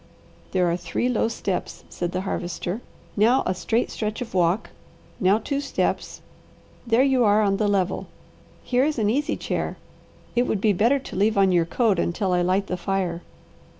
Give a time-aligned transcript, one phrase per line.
[0.51, 2.81] "There are three low steps," said the Harvester,
[3.15, 4.71] "now a straight stretch of walk,
[5.19, 6.21] now two steps;
[6.87, 8.07] there you are on the level.
[8.63, 9.77] Here is an easy chair.
[10.35, 13.21] It would be better to leave on your coat, until I light the fire."